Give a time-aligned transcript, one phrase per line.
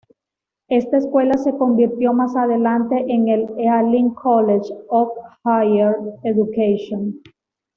[0.69, 5.11] Esta escuela se convirtió más adelante en el Ealing College of
[5.45, 7.21] Higher Education.